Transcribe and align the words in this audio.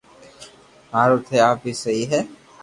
ھارو 0.93 1.17
تي 1.27 1.35
آپ 1.49 1.59
ھي 1.65 1.71
سھي 1.81 1.97
ھي 2.11 2.19